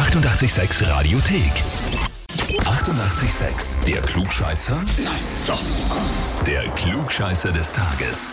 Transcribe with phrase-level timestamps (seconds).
[0.00, 1.52] 886 Radiothek.
[2.64, 3.84] 88,6.
[3.84, 4.76] Der Klugscheißer?
[5.04, 5.12] Nein,
[5.46, 5.60] doch.
[6.46, 8.32] Der Klugscheißer des Tages.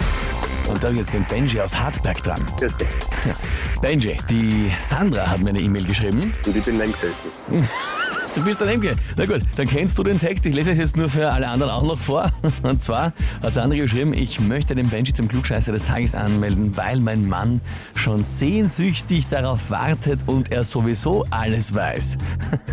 [0.69, 2.41] Und da ich jetzt den Benji aus Hartberg dran.
[2.57, 2.87] Grüß dich.
[3.81, 6.31] Benji, die Sandra hat mir eine E-Mail geschrieben.
[6.45, 7.13] Und ich bin gesessen.
[8.35, 8.99] Du bist daneben gehen.
[9.17, 10.45] Na gut, dann kennst du den Text.
[10.45, 12.31] Ich lese es jetzt nur für alle anderen auch noch vor.
[12.63, 16.75] Und zwar hat der andere geschrieben, ich möchte den Benji zum Klugscheißer des Tages anmelden,
[16.77, 17.61] weil mein Mann
[17.95, 22.17] schon sehnsüchtig darauf wartet und er sowieso alles weiß.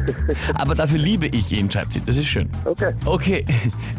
[0.55, 2.03] Aber dafür liebe ich ihn, schreibt sie.
[2.05, 2.51] Das ist schön.
[2.65, 2.93] Okay.
[3.05, 3.45] Okay,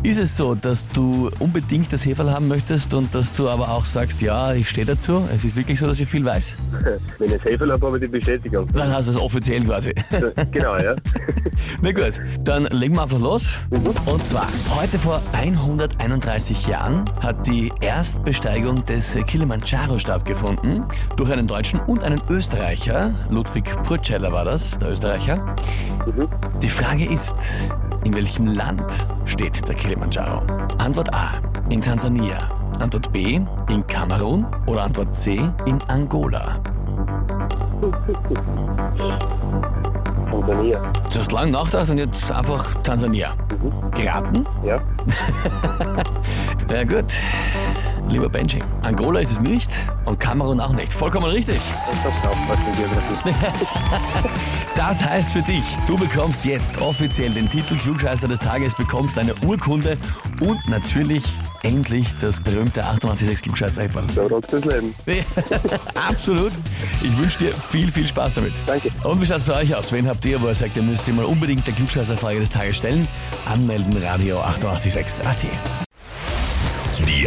[0.04, 3.86] ist es so, dass du unbedingt das Heferl haben möchtest und dass du aber auch
[3.86, 5.28] sagst, ja, ich stehe dazu?
[5.34, 6.58] Es ist wirklich so, dass ich viel weiß?
[7.18, 8.68] Wenn ich Hefe habe, habe ich die Bestätigung.
[8.74, 9.94] Dann hast du es offiziell quasi.
[10.52, 10.96] genau, ja.
[11.82, 13.54] Na gut, dann legen wir einfach los.
[14.06, 14.48] Und zwar,
[14.80, 20.86] heute vor 131 Jahren hat die Erstbesteigung des Kilimanjaro stattgefunden
[21.16, 23.14] durch einen Deutschen und einen Österreicher.
[23.30, 25.38] Ludwig Purceller war das, der Österreicher.
[26.06, 26.28] Mhm.
[26.62, 27.36] Die Frage ist,
[28.04, 30.46] in welchem Land steht der Kilimanjaro?
[30.78, 32.50] Antwort A, in Tansania.
[32.80, 34.46] Antwort B, in Kamerun.
[34.66, 36.62] Oder Antwort C, in Angola.
[40.42, 40.94] Tansania.
[41.12, 43.36] Du hast lang nachgedacht und jetzt einfach Tansania.
[43.94, 44.46] Geraten?
[44.64, 44.82] Ja.
[46.72, 47.06] Ja gut,
[48.16, 48.64] lieber Benji.
[48.82, 49.70] Angola ist es nicht
[50.06, 50.92] und Kamerun auch nicht.
[50.94, 51.60] Vollkommen richtig.
[54.76, 59.34] Das heißt für dich, du bekommst jetzt offiziell den Titel Klugscheißer des Tages, bekommst eine
[59.46, 59.98] Urkunde
[60.42, 61.24] und natürlich
[61.64, 64.12] endlich das berühmte 886 klugscheißer -Häferl.
[64.12, 64.94] So rockt das Leben.
[65.96, 66.52] Absolut.
[67.02, 68.54] Ich wünsche dir viel, viel Spaß damit.
[68.68, 68.92] Danke.
[69.06, 69.94] Und wie schaut's bei euch aus?
[69.94, 72.76] Wen habt ihr, wo ihr sagt, ihr müsst ihr mal unbedingt der Klugscheißer-Frage des Tages
[72.76, 73.08] stellen?
[73.46, 75.85] Anmelden, Radio 886 AT.